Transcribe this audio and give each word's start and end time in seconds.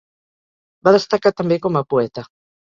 Va 0.87 0.95
destacar 0.97 1.35
també 1.43 1.61
com 1.69 1.81
a 1.83 1.87
poeta. 1.95 2.29